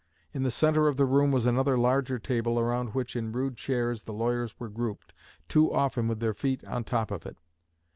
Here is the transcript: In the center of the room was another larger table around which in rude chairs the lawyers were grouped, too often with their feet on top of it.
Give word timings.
In 0.33 0.41
the 0.41 0.49
center 0.49 0.87
of 0.87 0.97
the 0.97 1.05
room 1.05 1.31
was 1.31 1.45
another 1.45 1.77
larger 1.77 2.17
table 2.17 2.57
around 2.59 2.95
which 2.95 3.15
in 3.15 3.31
rude 3.33 3.55
chairs 3.55 4.01
the 4.01 4.13
lawyers 4.13 4.59
were 4.59 4.67
grouped, 4.67 5.13
too 5.47 5.71
often 5.71 6.07
with 6.07 6.19
their 6.19 6.33
feet 6.33 6.63
on 6.65 6.83
top 6.85 7.11
of 7.11 7.23
it. 7.23 7.37